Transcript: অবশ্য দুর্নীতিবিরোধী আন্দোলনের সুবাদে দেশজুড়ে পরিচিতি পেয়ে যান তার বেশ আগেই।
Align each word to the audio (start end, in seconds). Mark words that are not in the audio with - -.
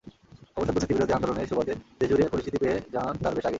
অবশ্য 0.57 0.71
দুর্নীতিবিরোধী 0.71 1.13
আন্দোলনের 1.13 1.47
সুবাদে 1.47 1.73
দেশজুড়ে 1.99 2.31
পরিচিতি 2.31 2.57
পেয়ে 2.57 2.77
যান 2.93 3.13
তার 3.23 3.33
বেশ 3.33 3.45
আগেই। 3.45 3.49